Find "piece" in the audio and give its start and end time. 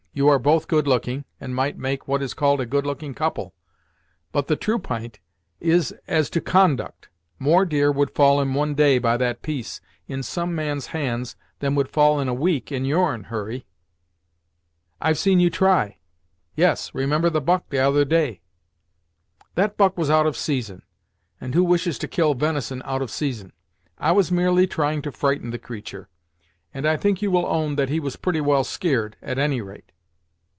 9.41-9.79